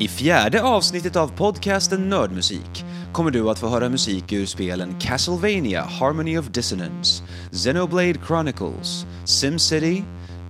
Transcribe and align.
I 0.00 0.08
fjärde 0.08 0.62
avsnittet 0.62 1.16
av 1.16 1.28
podcasten 1.28 2.08
Nördmusik 2.08 2.84
kommer 3.12 3.30
du 3.30 3.50
att 3.50 3.58
få 3.58 3.68
höra 3.68 3.88
musik 3.88 4.32
ur 4.32 4.46
spelen 4.46 4.94
Castlevania 5.00 5.82
Harmony 5.82 6.38
of 6.38 6.46
Dissonance, 6.46 7.22
Xenoblade 7.52 8.14
Chronicles, 8.26 9.06
SimCity, 9.24 10.02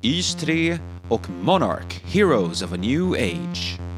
Ys 0.02 0.34
3 0.34 0.78
och 1.08 1.30
Monarch 1.42 2.00
Heroes 2.04 2.62
of 2.62 2.72
a 2.72 2.76
New 2.76 3.12
Age. 3.12 3.89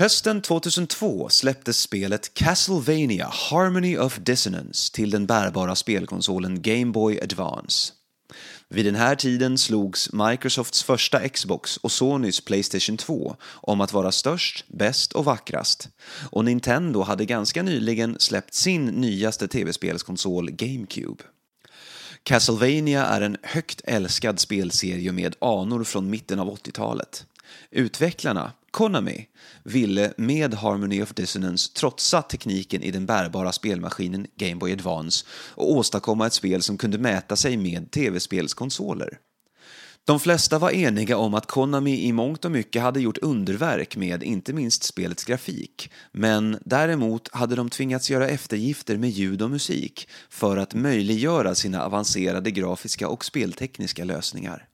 Hösten 0.00 0.42
2002 0.42 1.28
släpptes 1.28 1.80
spelet 1.80 2.34
Castlevania 2.34 3.28
Harmony 3.32 3.98
of 3.98 4.18
Dissonance 4.18 4.92
till 4.92 5.10
den 5.10 5.26
bärbara 5.26 5.74
spelkonsolen 5.74 6.62
Game 6.62 6.92
Boy 6.92 7.20
Advance. 7.20 7.92
Vid 8.68 8.84
den 8.84 8.94
här 8.94 9.14
tiden 9.14 9.58
slogs 9.58 10.12
Microsofts 10.12 10.82
första 10.82 11.28
Xbox 11.28 11.76
och 11.76 11.92
Sonys 11.92 12.44
Playstation 12.44 12.96
2 12.96 13.36
om 13.44 13.80
att 13.80 13.92
vara 13.92 14.12
störst, 14.12 14.64
bäst 14.68 15.12
och 15.12 15.24
vackrast. 15.24 15.88
Och 16.30 16.44
Nintendo 16.44 17.02
hade 17.02 17.24
ganska 17.24 17.62
nyligen 17.62 18.16
släppt 18.18 18.54
sin 18.54 18.86
nyaste 18.86 19.48
tv-spelskonsol 19.48 20.50
GameCube. 20.50 21.24
Castlevania 22.22 23.06
är 23.06 23.20
en 23.20 23.36
högt 23.42 23.80
älskad 23.84 24.40
spelserie 24.40 25.12
med 25.12 25.36
anor 25.40 25.84
från 25.84 26.10
mitten 26.10 26.38
av 26.38 26.56
80-talet. 26.56 27.26
Utvecklarna, 27.70 28.52
Konami 28.70 29.26
ville 29.64 30.12
med 30.16 30.54
Harmony 30.54 31.02
of 31.02 31.14
Dissonance 31.14 31.72
trotsa 31.72 32.22
tekniken 32.22 32.82
i 32.82 32.90
den 32.90 33.06
bärbara 33.06 33.52
spelmaskinen 33.52 34.26
Game 34.36 34.56
Boy 34.56 34.72
Advance 34.72 35.26
och 35.30 35.72
åstadkomma 35.72 36.26
ett 36.26 36.32
spel 36.32 36.62
som 36.62 36.78
kunde 36.78 36.98
mäta 36.98 37.36
sig 37.36 37.56
med 37.56 37.90
tv-spelskonsoler. 37.90 39.18
De 40.04 40.20
flesta 40.20 40.58
var 40.58 40.70
eniga 40.70 41.16
om 41.16 41.34
att 41.34 41.46
Konami 41.46 42.00
i 42.00 42.12
mångt 42.12 42.44
och 42.44 42.50
mycket 42.50 42.82
hade 42.82 43.00
gjort 43.00 43.18
underverk 43.18 43.96
med 43.96 44.22
inte 44.22 44.52
minst 44.52 44.82
spelets 44.82 45.24
grafik, 45.24 45.90
men 46.12 46.58
däremot 46.64 47.28
hade 47.34 47.56
de 47.56 47.70
tvingats 47.70 48.10
göra 48.10 48.28
eftergifter 48.28 48.96
med 48.96 49.10
ljud 49.10 49.42
och 49.42 49.50
musik 49.50 50.08
för 50.28 50.56
att 50.56 50.74
möjliggöra 50.74 51.54
sina 51.54 51.84
avancerade 51.84 52.50
grafiska 52.50 53.08
och 53.08 53.24
speltekniska 53.24 54.04
lösningar. 54.04 54.69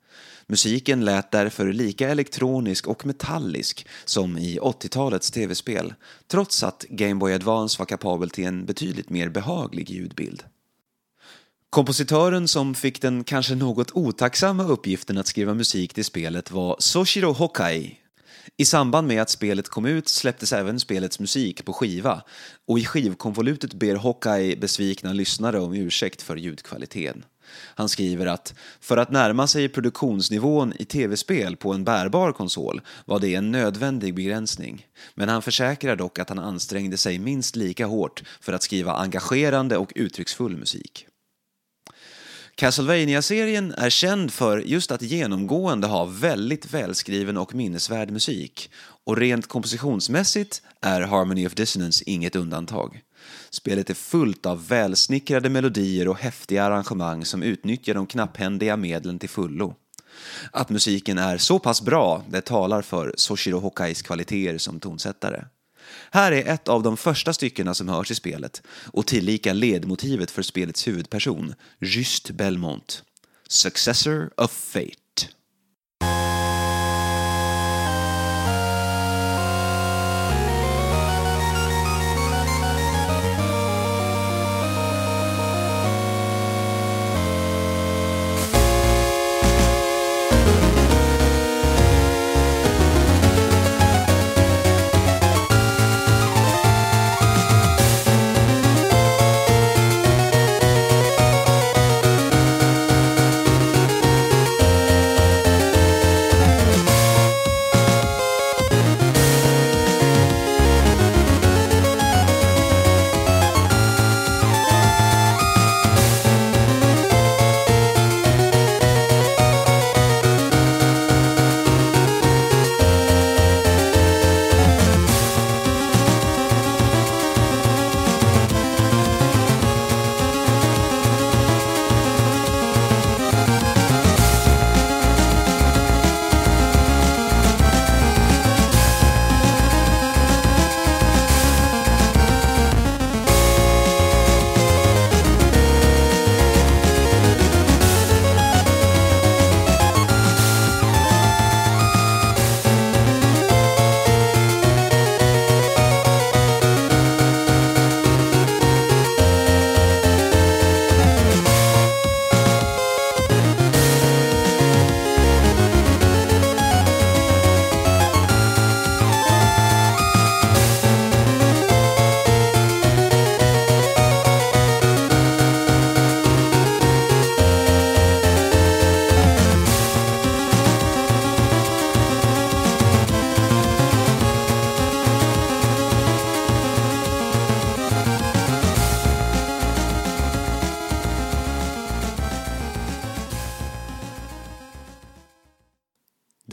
Musiken 0.49 1.05
lät 1.05 1.31
därför 1.31 1.73
lika 1.73 2.09
elektronisk 2.09 2.87
och 2.87 3.07
metallisk 3.07 3.87
som 4.05 4.39
i 4.39 4.59
80-talets 4.59 5.31
tv-spel, 5.31 5.95
trots 6.29 6.63
att 6.63 6.85
Game 6.89 7.15
Boy 7.15 7.33
Advance 7.33 7.79
var 7.79 7.87
kapabel 7.87 8.31
till 8.31 8.45
en 8.45 8.67
betydligt 8.67 9.11
mer 9.11 9.29
behaglig 9.29 9.91
ljudbild. 9.91 10.43
Kompositören 11.71 12.49
som 12.49 12.75
fick 12.75 13.03
den 13.03 13.25
kanske 13.25 13.55
något 13.55 13.91
otacksamma 13.93 14.65
uppgiften 14.65 15.19
att 15.19 15.27
skriva 15.27 15.55
musik 15.55 15.95
till 15.95 16.05
spelet 16.05 16.51
var 16.51 16.77
Soshiro 16.79 17.33
Hokai. 17.33 17.99
I 18.57 18.65
samband 18.65 19.09
med 19.09 19.23
att 19.23 19.31
spelet 19.31 19.69
kom 19.69 19.87
ut 19.87 20.09
släpptes 20.09 20.53
även 20.53 20.81
spelets 20.81 21.21
musik 21.21 21.65
på 21.65 21.73
skiva 21.73 22.23
och 22.67 22.79
i 22.79 22.85
skivkonvolutet 22.85 23.75
ber 23.75 23.95
Hokai 23.95 24.57
besvikna 24.57 25.13
lyssnare 25.13 25.61
om 25.61 25.75
ursäkt 25.75 26.23
för 26.23 26.37
ljudkvaliteten. 26.37 27.25
Han 27.51 27.89
skriver 27.89 28.27
att 28.27 28.55
för 28.81 28.97
att 28.97 29.11
närma 29.11 29.47
sig 29.47 29.69
produktionsnivån 29.69 30.73
i 30.79 30.85
tv-spel 30.85 31.57
på 31.57 31.73
en 31.73 31.85
bärbar 31.85 32.33
konsol 32.33 32.81
var 33.05 33.21
det 33.21 33.35
en 33.35 33.51
nödvändig 33.51 34.15
begränsning. 34.15 34.87
Men 35.15 35.29
han 35.29 35.43
försäkrar 35.43 35.97
dock 35.97 36.19
att 36.19 36.29
han 36.29 36.39
ansträngde 36.39 36.97
sig 36.97 37.19
minst 37.19 37.57
lika 37.57 37.87
hårt 37.87 38.23
för 38.41 38.53
att 38.53 38.63
skriva 38.63 38.93
engagerande 38.93 39.77
och 39.77 39.93
uttrycksfull 39.95 40.57
musik. 40.57 41.07
Castlevania-serien 42.55 43.73
är 43.73 43.91
känd 43.91 44.33
för 44.33 44.59
just 44.59 44.91
att 44.91 45.03
genomgående 45.03 45.87
ha 45.87 46.05
väldigt 46.05 46.75
välskriven 46.75 47.37
och 47.37 47.55
minnesvärd 47.55 48.11
musik 48.11 48.71
och 49.05 49.17
rent 49.17 49.47
kompositionsmässigt 49.47 50.63
är 50.81 51.01
Harmony 51.01 51.47
of 51.47 51.55
Dissonance 51.55 52.05
inget 52.07 52.37
undantag. 52.37 53.03
Spelet 53.51 53.91
är 53.91 53.95
fullt 53.95 54.47
av 54.47 54.69
välsnickrade 54.69 55.49
melodier 55.49 56.09
och 56.09 56.19
häftiga 56.19 56.65
arrangemang 56.65 57.25
som 57.25 57.43
utnyttjar 57.43 57.95
de 57.95 58.07
knapphändiga 58.07 58.77
medlen 58.77 59.19
till 59.19 59.29
fullo. 59.29 59.75
Att 60.51 60.71
musiken 60.71 61.19
är 61.19 61.39
så 61.39 61.59
pass 61.59 61.83
bra, 61.83 62.25
det 62.29 62.41
talar 62.41 62.83
för 62.83 63.15
Soshiro 63.17 63.59
Hokais 63.59 64.03
kvaliteter 64.03 64.59
som 64.59 64.81
tonsättare. 64.81 65.45
Här 66.11 66.33
är 66.33 66.53
ett 66.53 66.69
av 66.69 66.83
de 66.83 66.97
första 66.97 67.33
styckena 67.33 67.75
som 67.75 67.89
hörs 67.89 68.11
i 68.11 68.15
spelet 68.15 68.63
och 68.93 69.07
tillika 69.07 69.53
ledmotivet 69.53 70.31
för 70.31 70.43
spelets 70.43 70.89
huvudperson, 70.89 71.55
Just 71.81 72.31
Belmont, 72.31 73.03
Successor 73.49 74.31
of 74.37 74.51
Fate. 74.51 75.06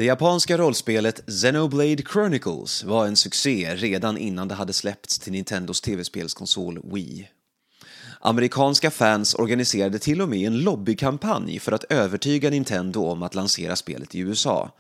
Det 0.03 0.07
japanska 0.07 0.57
rollspelet 0.57 1.25
Xenoblade 1.27 2.03
Chronicles 2.13 2.83
var 2.83 3.07
en 3.07 3.15
succé 3.15 3.75
redan 3.75 4.17
innan 4.17 4.47
det 4.47 4.55
hade 4.55 4.73
släppts 4.73 5.19
till 5.19 5.31
Nintendos 5.31 5.81
tv-spelskonsol 5.81 6.79
Wii. 6.93 7.29
Amerikanska 8.19 8.91
fans 8.91 9.35
organiserade 9.35 9.99
till 9.99 10.21
och 10.21 10.29
med 10.29 10.47
en 10.47 10.59
lobbykampanj 10.59 11.59
för 11.59 11.71
att 11.71 11.83
övertyga 11.83 12.49
Nintendo 12.49 13.05
om 13.05 13.23
att 13.23 13.35
lansera 13.35 13.75
spelet 13.75 14.15
i 14.15 14.19
USA, 14.19 14.71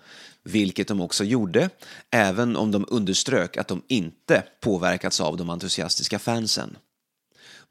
vilket 0.43 0.87
de 0.87 1.01
också 1.01 1.23
gjorde, 1.23 1.69
även 2.11 2.55
om 2.55 2.71
de 2.71 2.85
underströk 2.89 3.57
att 3.57 3.67
de 3.67 3.81
inte 3.87 4.43
påverkats 4.61 5.21
av 5.21 5.37
de 5.37 5.49
entusiastiska 5.49 6.19
fansen. 6.19 6.77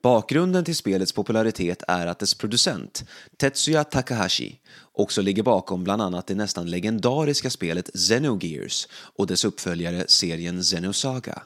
Bakgrunden 0.02 0.64
till 0.64 0.76
spelets 0.76 1.12
popularitet 1.12 1.82
är 1.88 2.06
att 2.06 2.18
dess 2.18 2.34
producent, 2.34 3.04
Tetsuya 3.36 3.84
Takahashi, 3.84 4.58
också 4.92 5.22
ligger 5.22 5.42
bakom 5.42 5.84
bland 5.84 6.02
annat 6.02 6.26
det 6.26 6.34
nästan 6.34 6.70
legendariska 6.70 7.50
spelet 7.50 7.90
Xenogears 7.94 8.88
och 8.92 9.26
dess 9.26 9.44
uppföljare 9.44 10.04
serien 10.08 10.62
Xenosaga. 10.62 11.42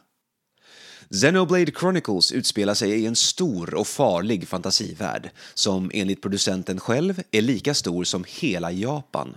Xenoblade 1.11 1.73
Chronicles 1.73 2.33
utspelar 2.33 2.75
sig 2.75 2.91
i 2.91 3.07
en 3.07 3.17
stor 3.17 3.75
och 3.75 3.87
farlig 3.87 4.49
fantasivärld 4.49 5.31
som 5.55 5.91
enligt 5.95 6.23
producenten 6.23 6.81
själv 6.81 7.23
är 7.31 7.43
lika 7.43 7.75
stor 7.75 8.05
som 8.05 8.25
hela 8.29 8.73
Japan. 8.73 9.37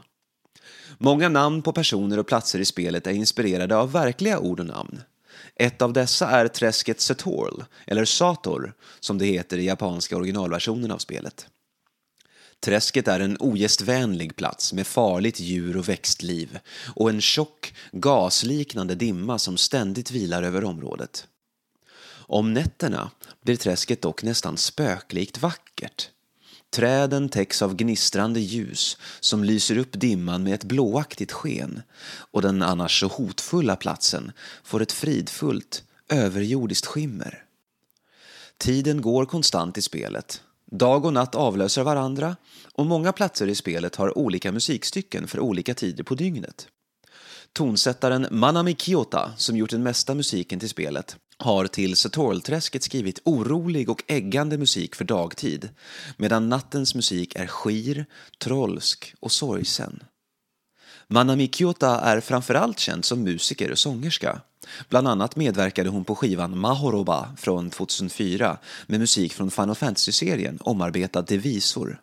Många 0.97 1.29
namn 1.29 1.61
på 1.61 1.73
personer 1.73 2.19
och 2.19 2.27
platser 2.27 2.59
i 2.59 2.65
spelet 2.65 3.07
är 3.07 3.11
inspirerade 3.11 3.77
av 3.77 3.91
verkliga 3.91 4.39
ord 4.39 4.59
och 4.59 4.65
namn. 4.65 5.01
Ett 5.59 5.81
av 5.81 5.93
dessa 5.93 6.29
är 6.29 6.47
träsket 6.47 7.01
Setorl, 7.01 7.63
eller 7.87 8.05
Sator, 8.05 8.73
som 8.99 9.17
det 9.17 9.25
heter 9.25 9.57
i 9.57 9.65
japanska 9.65 10.17
originalversionen 10.17 10.91
av 10.91 10.97
spelet. 10.97 11.47
Träsket 12.59 13.07
är 13.07 13.19
en 13.19 13.37
ogästvänlig 13.39 14.35
plats 14.35 14.73
med 14.73 14.87
farligt 14.87 15.39
djur 15.39 15.77
och 15.77 15.89
växtliv 15.89 16.59
och 16.95 17.09
en 17.09 17.21
tjock, 17.21 17.73
gasliknande 17.91 18.95
dimma 18.95 19.39
som 19.39 19.57
ständigt 19.57 20.11
vilar 20.11 20.43
över 20.43 20.63
området. 20.63 21.27
Om 22.11 22.53
nätterna 22.53 23.11
blir 23.41 23.55
träsket 23.55 24.01
dock 24.01 24.23
nästan 24.23 24.57
spöklikt 24.57 25.37
vackert. 25.37 26.09
Träden 26.71 27.29
täcks 27.29 27.61
av 27.61 27.75
gnistrande 27.75 28.39
ljus 28.39 28.97
som 29.19 29.43
lyser 29.43 29.77
upp 29.77 29.99
dimman 29.99 30.43
med 30.43 30.53
ett 30.53 30.63
blåaktigt 30.63 31.31
sken 31.31 31.81
och 32.31 32.41
den 32.41 32.61
annars 32.61 32.99
så 32.99 33.07
hotfulla 33.07 33.75
platsen 33.75 34.31
får 34.63 34.81
ett 34.81 34.91
fridfullt, 34.91 35.83
överjordiskt 36.09 36.85
skimmer. 36.85 37.43
Tiden 38.57 39.01
går 39.01 39.25
konstant 39.25 39.77
i 39.77 39.81
spelet. 39.81 40.41
Dag 40.71 41.05
och 41.05 41.13
natt 41.13 41.35
avlöser 41.35 41.83
varandra 41.83 42.35
och 42.73 42.85
många 42.85 43.11
platser 43.11 43.47
i 43.47 43.55
spelet 43.55 43.95
har 43.95 44.17
olika 44.17 44.51
musikstycken 44.51 45.27
för 45.27 45.39
olika 45.39 45.73
tider 45.73 46.03
på 46.03 46.15
dygnet. 46.15 46.67
Tonsättaren 47.53 48.27
Manami 48.31 48.75
Kiyota, 48.75 49.33
som 49.37 49.57
gjort 49.57 49.69
den 49.69 49.83
mesta 49.83 50.15
musiken 50.15 50.59
till 50.59 50.69
spelet, 50.69 51.17
har 51.39 51.67
till 51.67 51.95
Satorlträsket 51.95 52.83
skrivit 52.83 53.19
orolig 53.23 53.89
och 53.89 54.03
äggande 54.07 54.57
musik 54.57 54.95
för 54.95 55.05
dagtid, 55.05 55.69
medan 56.17 56.49
nattens 56.49 56.95
musik 56.95 57.35
är 57.35 57.47
skir, 57.47 58.05
trollsk 58.39 59.13
och 59.19 59.31
sorgsen. 59.31 60.03
Manami 61.07 61.49
Kyota 61.53 61.99
är 61.99 62.19
framförallt 62.19 62.79
känd 62.79 63.05
som 63.05 63.23
musiker 63.23 63.71
och 63.71 63.77
sångerska. 63.77 64.41
Bland 64.89 65.07
annat 65.07 65.35
medverkade 65.35 65.89
hon 65.89 66.05
på 66.05 66.15
skivan 66.15 66.57
Mahoroba 66.57 67.35
från 67.37 67.69
2004 67.69 68.57
med 68.87 68.99
musik 68.99 69.33
från 69.33 69.51
Final 69.51 69.75
Fantasy-serien 69.75 70.57
omarbetad 70.61 71.23
till 71.23 71.39
visor. 71.39 72.01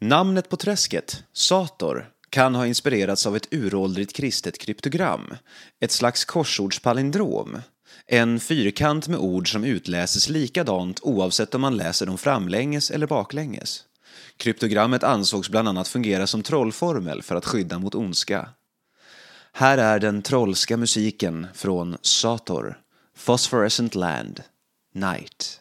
Namnet 0.00 0.48
på 0.48 0.56
träsket, 0.56 1.24
Sator, 1.32 2.10
kan 2.30 2.54
ha 2.54 2.66
inspirerats 2.66 3.26
av 3.26 3.36
ett 3.36 3.48
uråldrigt 3.50 4.12
kristet 4.12 4.58
kryptogram, 4.58 5.34
ett 5.80 5.92
slags 5.92 6.24
korsordspalindrom 6.24 7.56
en 8.06 8.40
fyrkant 8.40 9.08
med 9.08 9.18
ord 9.18 9.52
som 9.52 9.64
utläses 9.64 10.28
likadant 10.28 11.00
oavsett 11.02 11.54
om 11.54 11.60
man 11.60 11.76
läser 11.76 12.06
dem 12.06 12.18
framlänges 12.18 12.90
eller 12.90 13.06
baklänges. 13.06 13.84
Kryptogrammet 14.36 15.02
ansågs 15.02 15.48
bland 15.48 15.68
annat 15.68 15.88
fungera 15.88 16.26
som 16.26 16.42
trollformel 16.42 17.22
för 17.22 17.34
att 17.34 17.46
skydda 17.46 17.78
mot 17.78 17.94
ondska. 17.94 18.48
Här 19.52 19.78
är 19.78 19.98
den 19.98 20.22
trollska 20.22 20.76
musiken 20.76 21.46
från 21.54 21.96
Sator, 22.02 22.78
Phosphorescent 23.24 23.94
Land, 23.94 24.42
Night. 24.94 25.59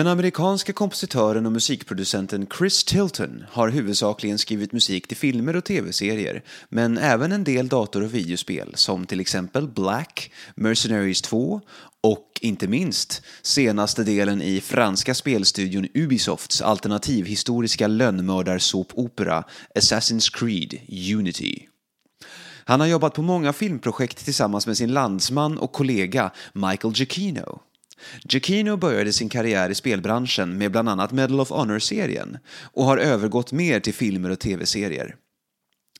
Den 0.00 0.06
amerikanska 0.06 0.72
kompositören 0.72 1.46
och 1.46 1.52
musikproducenten 1.52 2.46
Chris 2.58 2.84
Tilton 2.84 3.44
har 3.50 3.68
huvudsakligen 3.68 4.38
skrivit 4.38 4.72
musik 4.72 5.08
till 5.08 5.16
filmer 5.16 5.56
och 5.56 5.64
tv-serier, 5.64 6.42
men 6.68 6.98
även 6.98 7.32
en 7.32 7.44
del 7.44 7.68
dator 7.68 8.02
och 8.02 8.14
videospel 8.14 8.72
som 8.74 9.06
till 9.06 9.20
exempel 9.20 9.68
Black, 9.68 10.32
Mercenaries 10.54 11.22
2 11.22 11.60
och 12.00 12.26
inte 12.40 12.68
minst 12.68 13.22
senaste 13.42 14.04
delen 14.04 14.42
i 14.42 14.60
franska 14.60 15.14
spelstudion 15.14 15.88
Ubisofts 15.94 16.62
alternativhistoriska 16.62 17.86
lönnmördarsåpopera 17.86 19.44
Assassin's 19.74 20.30
Creed 20.34 20.74
Unity. 21.18 21.66
Han 22.64 22.80
har 22.80 22.86
jobbat 22.86 23.14
på 23.14 23.22
många 23.22 23.52
filmprojekt 23.52 24.24
tillsammans 24.24 24.66
med 24.66 24.76
sin 24.76 24.92
landsman 24.92 25.58
och 25.58 25.72
kollega 25.72 26.30
Michael 26.52 26.94
Giacchino. 26.96 27.60
Giacchino 28.24 28.76
började 28.76 29.12
sin 29.12 29.28
karriär 29.28 29.70
i 29.70 29.74
spelbranschen 29.74 30.58
med 30.58 30.72
bland 30.72 30.88
annat 30.88 31.12
Medal 31.12 31.40
of 31.40 31.50
Honor-serien 31.50 32.38
och 32.62 32.84
har 32.84 32.98
övergått 32.98 33.52
mer 33.52 33.80
till 33.80 33.94
filmer 33.94 34.30
och 34.30 34.38
tv-serier. 34.38 35.16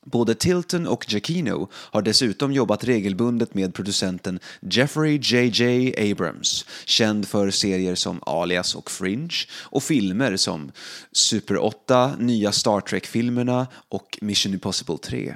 Både 0.05 0.35
Tilton 0.35 0.87
och 0.87 1.05
Giacchino 1.07 1.69
har 1.73 2.01
dessutom 2.01 2.51
jobbat 2.51 2.83
regelbundet 2.83 3.53
med 3.53 3.73
producenten 3.73 4.39
Jeffrey 4.61 5.19
J.J. 5.21 5.93
Abrams, 6.11 6.65
känd 6.85 7.27
för 7.27 7.51
serier 7.51 7.95
som 7.95 8.19
Alias 8.25 8.75
och 8.75 8.91
Fringe 8.91 9.35
och 9.51 9.83
filmer 9.83 10.37
som 10.37 10.71
Super 11.11 11.57
8, 11.57 12.15
nya 12.19 12.51
Star 12.51 12.81
Trek-filmerna 12.81 13.67
och 13.89 14.17
Mission 14.21 14.53
Impossible 14.53 14.97
3. 14.97 15.35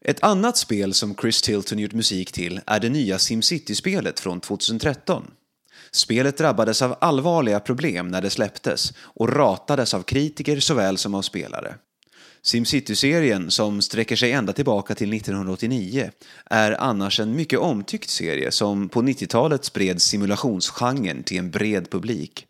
Ett 0.00 0.22
annat 0.22 0.56
spel 0.56 0.94
som 0.94 1.14
Chris 1.14 1.42
Tilton 1.42 1.78
gjort 1.78 1.92
musik 1.92 2.32
till 2.32 2.60
är 2.66 2.80
det 2.80 2.88
nya 2.88 3.18
SimCity-spelet 3.18 4.20
från 4.20 4.40
2013. 4.40 5.30
Spelet 5.96 6.36
drabbades 6.36 6.82
av 6.82 6.96
allvarliga 7.00 7.60
problem 7.60 8.08
när 8.08 8.22
det 8.22 8.30
släpptes 8.30 8.92
och 8.98 9.28
ratades 9.28 9.94
av 9.94 10.02
kritiker 10.02 10.60
såväl 10.60 10.98
som 10.98 11.14
av 11.14 11.22
spelare. 11.22 11.74
SimCity-serien, 12.42 13.50
som 13.50 13.82
sträcker 13.82 14.16
sig 14.16 14.32
ända 14.32 14.52
tillbaka 14.52 14.94
till 14.94 15.12
1989, 15.12 16.10
är 16.50 16.80
annars 16.80 17.20
en 17.20 17.36
mycket 17.36 17.58
omtyckt 17.58 18.10
serie 18.10 18.50
som 18.50 18.88
på 18.88 19.02
90-talet 19.02 19.64
spred 19.64 20.02
simulationsgenren 20.02 21.22
till 21.22 21.38
en 21.38 21.50
bred 21.50 21.90
publik. 21.90 22.46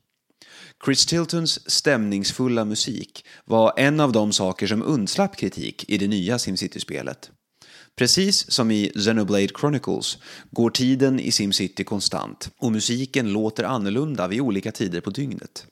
Chris 0.85 1.07
Tiltons 1.07 1.71
stämningsfulla 1.71 2.65
musik 2.65 3.27
var 3.45 3.73
en 3.77 4.01
av 4.01 4.13
de 4.13 4.33
saker 4.33 4.67
som 4.67 4.83
undslapp 4.83 5.37
kritik 5.37 5.85
i 5.89 5.99
det 5.99 6.09
nya 6.09 6.39
SimCity-spelet. 6.39 7.31
Precis 7.99 8.51
som 8.51 8.71
i 8.71 8.93
Xenoblade 8.95 9.49
Chronicles 9.61 10.19
går 10.51 10.71
tiden 10.71 11.21
i 11.21 11.33
SimCity 11.33 11.85
konstant 11.85 12.51
och 12.59 12.73
musiken 12.73 13.33
låter 13.33 13.65
annorlunda 13.65 14.29
vid 14.29 14.41
olika 14.41 14.73
tider 14.73 15.01
på 15.01 15.11
dygnet. 15.11 15.67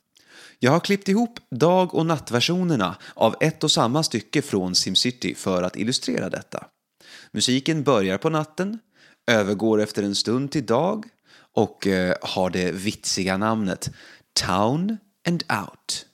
Jag 0.59 0.71
har 0.71 0.81
klippt 0.81 1.09
ihop 1.09 1.39
dag 1.51 1.95
och 1.95 2.07
nattversionerna 2.07 2.97
av 3.15 3.35
ett 3.41 3.65
och 3.65 3.71
samma 3.71 4.03
stycke 4.03 4.43
från 4.43 4.75
SimCity 4.75 5.35
för 5.35 5.63
att 5.63 5.77
illustrera 5.77 6.31
detta. 6.31 6.67
Musiken 7.33 7.83
börjar 7.83 8.19
på 8.19 8.31
natten, 8.31 8.79
övergår 9.31 9.81
efter 9.81 10.03
en 10.03 10.15
stund 10.15 10.51
till 10.51 10.67
dag 10.67 11.05
och 11.55 11.87
eh, 11.87 12.15
har 12.23 12.51
det 12.51 12.73
vitsiga 12.73 13.37
namnet 13.37 13.91
Town 14.47 14.97
and 15.29 15.45
Out. 15.49 16.07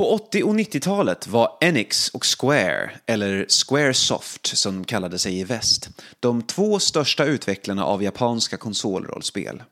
På 0.00 0.12
80 0.14 0.42
och 0.42 0.54
90-talet 0.54 1.26
var 1.26 1.58
Enix 1.60 2.08
och 2.08 2.24
Square, 2.40 2.90
eller 3.06 3.46
Squaresoft 3.48 4.46
som 4.46 4.74
de 4.74 4.84
kallade 4.84 5.18
sig 5.18 5.38
i 5.38 5.44
väst, 5.44 5.88
de 6.20 6.42
två 6.42 6.78
största 6.78 7.24
utvecklarna 7.24 7.84
av 7.84 8.02
japanska 8.02 8.56
konsolrollspel. 8.56 9.62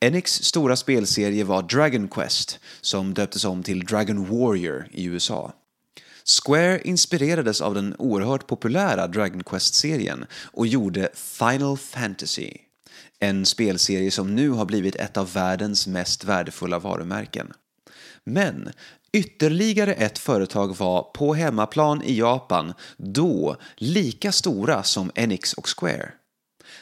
Enix 0.00 0.32
stora 0.32 0.76
spelserie 0.76 1.44
var 1.44 1.62
Dragon 1.62 2.08
Quest, 2.08 2.58
som 2.80 3.14
döptes 3.14 3.44
om 3.44 3.62
till 3.62 3.84
Dragon 3.84 4.26
Warrior 4.26 4.88
i 4.92 5.04
USA. 5.04 5.52
Square 6.24 6.80
inspirerades 6.84 7.60
av 7.60 7.74
den 7.74 7.94
oerhört 7.98 8.46
populära 8.46 9.06
Dragon 9.06 9.44
Quest-serien 9.44 10.26
och 10.52 10.66
gjorde 10.66 11.08
Final 11.14 11.78
Fantasy, 11.78 12.52
en 13.18 13.46
spelserie 13.46 14.10
som 14.10 14.34
nu 14.34 14.50
har 14.50 14.64
blivit 14.64 14.96
ett 14.96 15.16
av 15.16 15.32
världens 15.32 15.86
mest 15.86 16.24
värdefulla 16.24 16.78
varumärken. 16.78 17.52
Men 18.30 18.72
ytterligare 19.16 19.94
ett 19.94 20.18
företag 20.18 20.76
var 20.76 21.02
på 21.02 21.34
hemmaplan 21.34 22.02
i 22.02 22.18
Japan 22.18 22.74
då 22.96 23.56
lika 23.76 24.32
stora 24.32 24.82
som 24.82 25.10
Enix 25.14 25.52
och 25.52 25.68
Square. 25.78 26.12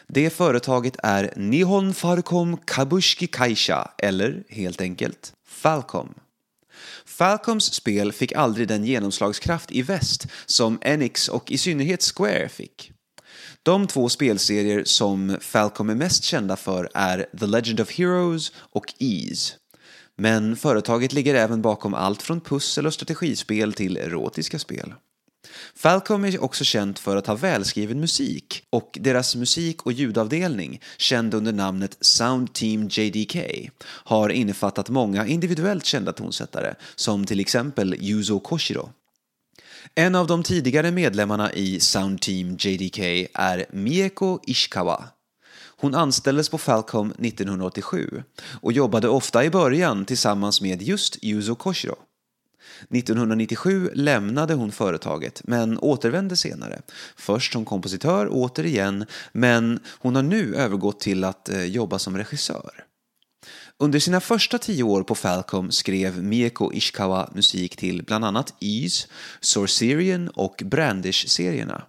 Det 0.06 0.30
företaget 0.30 0.96
är 1.02 1.32
Nihon 1.36 1.94
Farcom 1.94 2.56
Kabushiki 2.56 3.26
Kaisha, 3.26 3.90
eller 3.98 4.44
helt 4.48 4.80
enkelt 4.80 5.32
Falcom. 5.46 6.14
Falcoms 7.04 7.74
spel 7.74 8.12
fick 8.12 8.32
aldrig 8.32 8.68
den 8.68 8.84
genomslagskraft 8.84 9.72
i 9.72 9.82
väst 9.82 10.26
som 10.46 10.78
Enix 10.82 11.28
och 11.28 11.50
i 11.50 11.58
synnerhet 11.58 12.12
Square 12.14 12.48
fick. 12.48 12.92
De 13.62 13.86
två 13.86 14.08
spelserier 14.08 14.84
som 14.84 15.36
Falcom 15.40 15.90
är 15.90 15.94
mest 15.94 16.24
kända 16.24 16.56
för 16.56 16.90
är 16.94 17.26
The 17.40 17.46
Legend 17.46 17.80
of 17.80 17.90
Heroes 17.90 18.52
och 18.56 18.94
Ease. 18.98 19.54
Men 20.16 20.56
företaget 20.56 21.12
ligger 21.12 21.34
även 21.34 21.62
bakom 21.62 21.94
allt 21.94 22.22
från 22.22 22.40
pussel 22.40 22.86
och 22.86 22.94
strategispel 22.94 23.72
till 23.72 23.96
erotiska 23.96 24.58
spel. 24.58 24.94
Falcom 25.74 26.24
är 26.24 26.42
också 26.42 26.64
känt 26.64 26.98
för 26.98 27.16
att 27.16 27.26
ha 27.26 27.34
välskriven 27.34 28.00
musik 28.00 28.62
och 28.70 28.98
deras 29.00 29.36
musik 29.36 29.82
och 29.82 29.92
ljudavdelning, 29.92 30.80
känd 30.96 31.34
under 31.34 31.52
namnet 31.52 31.96
Sound 32.00 32.52
Team 32.52 32.88
JDK, 32.88 33.36
har 33.84 34.28
innefattat 34.28 34.88
många 34.88 35.26
individuellt 35.26 35.84
kända 35.84 36.12
tonsättare, 36.12 36.74
som 36.94 37.24
till 37.24 37.40
exempel 37.40 37.94
Yuzo 37.94 38.40
Koshiro. 38.40 38.90
En 39.94 40.14
av 40.14 40.26
de 40.26 40.42
tidigare 40.42 40.90
medlemmarna 40.90 41.52
i 41.52 41.80
Sound 41.80 42.20
Team 42.20 42.56
JDK 42.60 42.98
är 43.34 43.66
Mieko 43.72 44.40
Ishikawa. 44.46 45.04
Hon 45.76 45.94
anställdes 45.94 46.48
på 46.48 46.58
Falcom 46.58 47.10
1987 47.10 48.22
och 48.60 48.72
jobbade 48.72 49.08
ofta 49.08 49.44
i 49.44 49.50
början 49.50 50.04
tillsammans 50.04 50.60
med 50.60 50.82
just 50.82 51.24
Yuzo 51.24 51.54
Koshiro. 51.54 51.96
1997 52.90 53.90
lämnade 53.94 54.54
hon 54.54 54.72
företaget 54.72 55.40
men 55.44 55.78
återvände 55.78 56.36
senare. 56.36 56.82
Först 57.16 57.52
som 57.52 57.64
kompositör 57.64 58.28
återigen, 58.30 59.06
men 59.32 59.80
hon 59.98 60.16
har 60.16 60.22
nu 60.22 60.54
övergått 60.56 61.00
till 61.00 61.24
att 61.24 61.48
eh, 61.48 61.64
jobba 61.64 61.98
som 61.98 62.16
regissör. 62.16 62.84
Under 63.78 63.98
sina 63.98 64.20
första 64.20 64.58
tio 64.58 64.82
år 64.82 65.02
på 65.02 65.14
Falcom 65.14 65.70
skrev 65.70 66.22
Mieko 66.22 66.72
Ishikawa 66.72 67.30
musik 67.34 67.76
till 67.76 68.02
bland 68.02 68.24
annat 68.24 68.54
Ease, 68.60 69.08
Sorcerian 69.40 70.28
och 70.28 70.62
Brandish-serierna. 70.64 71.82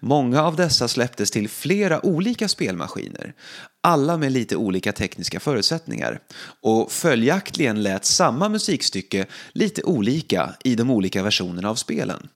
Många 0.00 0.42
av 0.42 0.56
dessa 0.56 0.88
släpptes 0.88 1.30
till 1.30 1.48
flera 1.48 2.06
olika 2.06 2.48
spelmaskiner, 2.48 3.34
alla 3.80 4.16
med 4.16 4.32
lite 4.32 4.56
olika 4.56 4.92
tekniska 4.92 5.40
förutsättningar. 5.40 6.20
Och 6.62 6.92
följaktligen 6.92 7.82
lät 7.82 8.04
samma 8.04 8.48
musikstycke 8.48 9.26
lite 9.52 9.82
olika 9.82 10.54
i 10.64 10.74
de 10.74 10.90
olika 10.90 11.22
versionerna 11.22 11.70
av 11.70 11.74
spelen. 11.74 12.28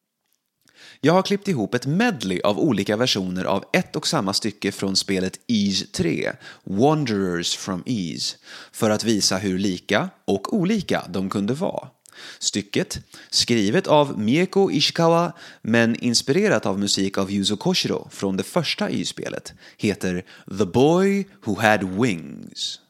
Jag 1.00 1.12
har 1.12 1.22
klippt 1.22 1.48
ihop 1.48 1.74
ett 1.74 1.86
medley 1.86 2.40
av 2.40 2.58
olika 2.58 2.96
versioner 2.96 3.44
av 3.44 3.64
ett 3.72 3.96
och 3.96 4.06
samma 4.06 4.32
stycke 4.32 4.72
från 4.72 4.96
spelet 4.96 5.40
Ease 5.48 5.86
3, 5.86 6.32
Wanderers 6.64 7.56
from 7.56 7.82
Ease, 7.86 8.36
för 8.72 8.90
att 8.90 9.04
visa 9.04 9.38
hur 9.38 9.58
lika 9.58 10.10
och 10.24 10.54
olika 10.54 11.04
de 11.08 11.30
kunde 11.30 11.54
vara. 11.54 11.88
Stycket, 12.38 12.98
skrivet 13.30 13.86
av 13.86 14.18
Mieko 14.18 14.70
Ishikawa 14.70 15.32
men 15.62 15.96
inspirerat 15.96 16.66
av 16.66 16.78
musik 16.78 17.18
av 17.18 17.30
Yuzo 17.30 17.56
Koshiro 17.56 18.08
från 18.10 18.36
det 18.36 18.42
första 18.42 18.90
Y-spelet, 18.90 19.54
heter 19.76 20.24
The 20.58 20.66
Boy 20.66 21.26
Who 21.44 21.60
Had 21.60 22.00
Wings. 22.00 22.80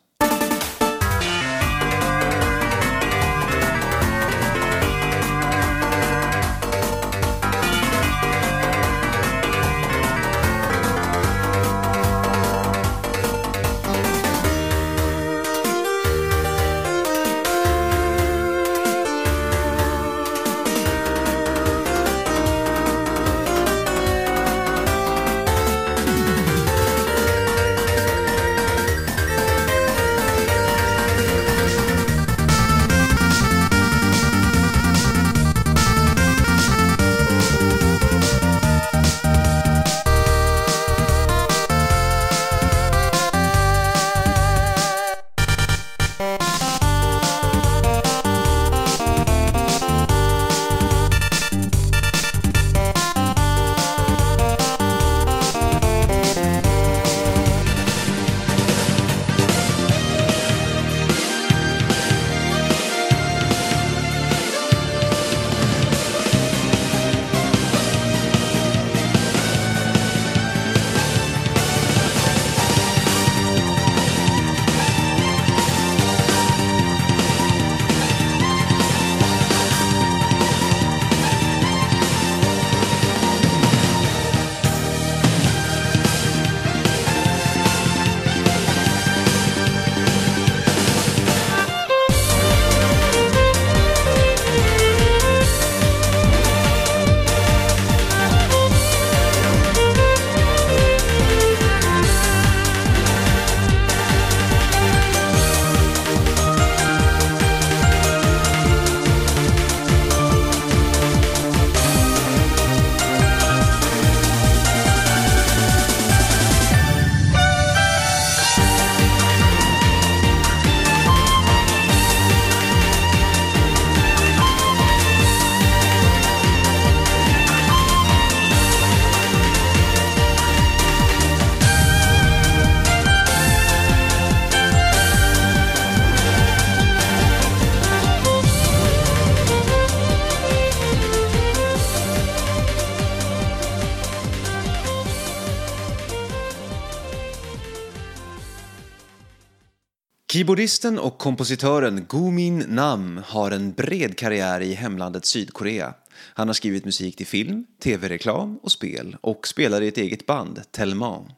Keyboardisten 150.36 150.98
och 150.98 151.18
kompositören 151.18 152.06
Gu 152.08 152.30
Min 152.30 152.58
Nam 152.58 153.20
har 153.26 153.50
en 153.50 153.72
bred 153.72 154.18
karriär 154.18 154.60
i 154.60 154.74
hemlandet 154.74 155.24
Sydkorea. 155.24 155.94
Han 156.14 156.48
har 156.48 156.54
skrivit 156.54 156.84
musik 156.84 157.16
till 157.16 157.26
film, 157.26 157.66
tv-reklam 157.82 158.56
och 158.62 158.72
spel 158.72 159.16
och 159.20 159.48
spelar 159.48 159.82
i 159.82 159.88
ett 159.88 159.98
eget 159.98 160.26
band, 160.26 160.62
Telman. 160.70 161.32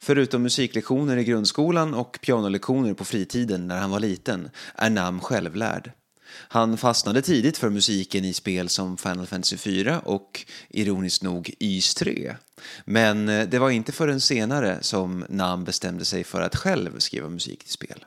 Förutom 0.00 0.42
musiklektioner 0.42 1.16
i 1.16 1.24
grundskolan 1.24 1.94
och 1.94 2.18
pianolektioner 2.22 2.94
på 2.94 3.04
fritiden 3.04 3.68
när 3.68 3.78
han 3.78 3.90
var 3.90 4.00
liten 4.00 4.50
är 4.74 4.90
Nam 4.90 5.20
självlärd. 5.20 5.92
Han 6.32 6.76
fastnade 6.76 7.22
tidigt 7.22 7.58
för 7.58 7.70
musiken 7.70 8.24
i 8.24 8.34
spel 8.34 8.68
som 8.68 8.96
Final 8.96 9.26
Fantasy 9.26 9.56
4 9.56 10.00
och 10.00 10.44
ironiskt 10.68 11.22
nog 11.22 11.54
Ys 11.60 11.94
3. 11.94 12.36
Men 12.84 13.28
eh, 13.28 13.48
det 13.48 13.58
var 13.58 13.70
inte 13.70 13.92
förrän 13.92 14.20
senare 14.20 14.78
som 14.80 15.24
Nam 15.28 15.64
bestämde 15.64 16.04
sig 16.04 16.24
för 16.24 16.40
att 16.40 16.56
själv 16.56 16.98
skriva 16.98 17.28
musik 17.28 17.64
till 17.64 17.72
spel. 17.72 18.04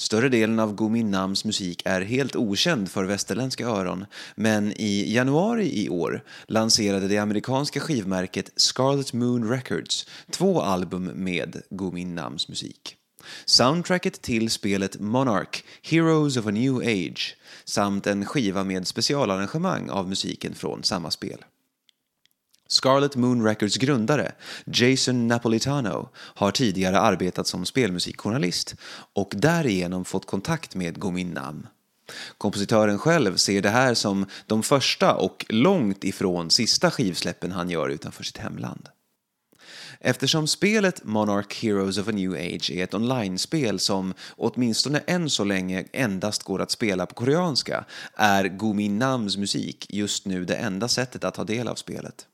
Större 0.00 0.28
delen 0.28 0.58
av 0.58 0.74
Gumin 0.76 1.10
Nams 1.10 1.44
musik 1.44 1.82
är 1.84 2.00
helt 2.00 2.36
okänd 2.36 2.90
för 2.90 3.04
västerländska 3.04 3.66
öron 3.66 4.06
men 4.34 4.72
i 4.72 5.14
januari 5.14 5.84
i 5.84 5.88
år 5.88 6.24
lanserade 6.46 7.08
det 7.08 7.18
amerikanska 7.18 7.80
skivmärket 7.80 8.50
Scarlet 8.56 9.12
Moon 9.12 9.48
Records 9.48 10.06
två 10.30 10.62
album 10.62 11.04
med 11.04 11.62
Gumin 11.70 12.14
Nams 12.14 12.48
musik. 12.48 12.96
Soundtracket 13.44 14.22
till 14.22 14.50
spelet 14.50 15.00
Monarch, 15.00 15.64
Heroes 15.82 16.36
of 16.36 16.46
a 16.46 16.50
New 16.50 16.76
Age 16.76 17.36
samt 17.64 18.06
en 18.06 18.26
skiva 18.26 18.64
med 18.64 18.86
specialarrangemang 18.86 19.90
av 19.90 20.08
musiken 20.08 20.54
från 20.54 20.84
samma 20.84 21.10
spel. 21.10 21.44
Scarlet 22.72 23.16
Moon 23.16 23.44
Records 23.44 23.76
grundare, 23.76 24.32
Jason 24.64 25.28
Napolitano, 25.28 26.08
har 26.16 26.50
tidigare 26.50 27.00
arbetat 27.00 27.46
som 27.46 27.66
spelmusikjournalist 27.66 28.74
och 29.14 29.32
därigenom 29.36 30.04
fått 30.04 30.26
kontakt 30.26 30.74
med 30.74 30.98
Gomin 30.98 31.30
Nam. 31.30 31.66
Kompositören 32.38 32.98
själv 32.98 33.36
ser 33.36 33.62
det 33.62 33.70
här 33.70 33.94
som 33.94 34.26
de 34.46 34.62
första 34.62 35.14
och 35.14 35.46
långt 35.48 36.04
ifrån 36.04 36.50
sista 36.50 36.90
skivsläppen 36.90 37.52
han 37.52 37.70
gör 37.70 37.88
utanför 37.88 38.24
sitt 38.24 38.38
hemland. 38.38 38.88
Eftersom 40.00 40.46
spelet 40.46 41.04
Monarch 41.04 41.62
Heroes 41.62 41.98
of 41.98 42.08
a 42.08 42.12
New 42.12 42.32
Age 42.32 42.70
är 42.70 42.84
ett 42.84 42.94
online-spel 42.94 43.78
som 43.78 44.14
åtminstone 44.36 44.98
än 45.06 45.30
så 45.30 45.44
länge 45.44 45.84
endast 45.92 46.42
går 46.42 46.62
att 46.62 46.70
spela 46.70 47.06
på 47.06 47.14
koreanska 47.14 47.84
är 48.14 48.44
Gumin 48.44 48.98
Nams 48.98 49.36
musik 49.36 49.86
just 49.88 50.26
nu 50.26 50.44
det 50.44 50.56
enda 50.56 50.88
sättet 50.88 51.24
att 51.24 51.34
ta 51.34 51.44
del 51.44 51.68
av 51.68 51.74
spelet. 51.74 52.26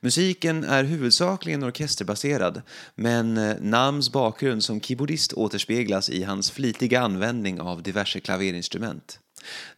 Musiken 0.00 0.64
är 0.64 0.84
huvudsakligen 0.84 1.62
orkesterbaserad, 1.62 2.62
men 2.94 3.36
eh, 3.36 3.56
Nams 3.60 4.12
bakgrund 4.12 4.64
som 4.64 4.80
keyboardist 4.80 5.32
återspeglas 5.32 6.10
i 6.10 6.22
hans 6.22 6.50
flitiga 6.50 7.00
användning 7.00 7.60
av 7.60 7.82
diverse 7.82 8.20
klaverinstrument. 8.20 9.20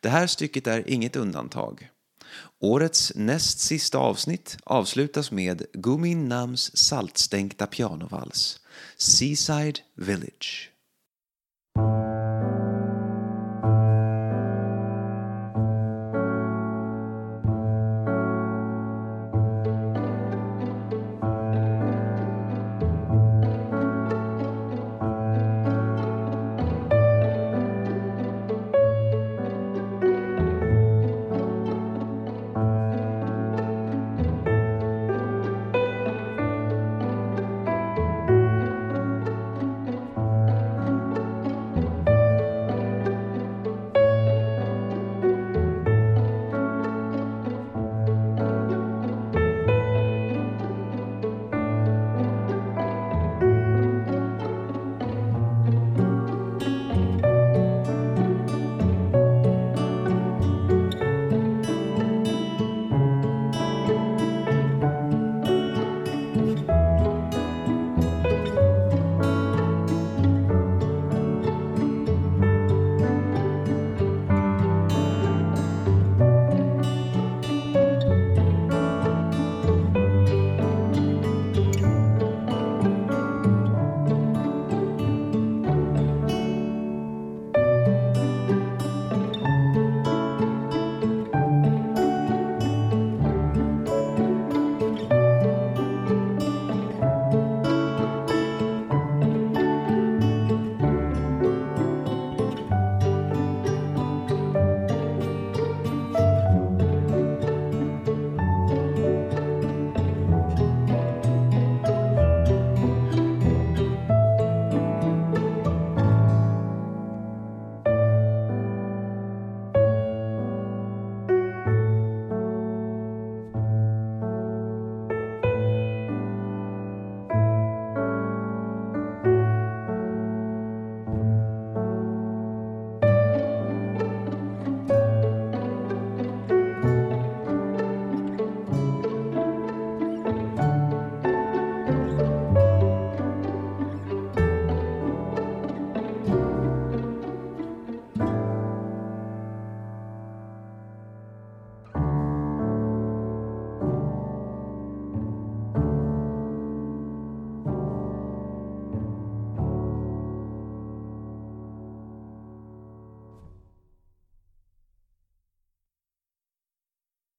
Det 0.00 0.08
här 0.08 0.26
stycket 0.26 0.66
är 0.66 0.90
inget 0.90 1.16
undantag. 1.16 1.88
Årets 2.60 3.12
näst 3.14 3.60
sista 3.60 3.98
avsnitt 3.98 4.56
avslutas 4.64 5.30
med 5.30 5.66
Gumin 5.72 6.28
Nams 6.28 6.76
saltstänkta 6.76 7.66
pianovals, 7.66 8.60
Seaside 8.96 9.78
Village. 9.94 10.69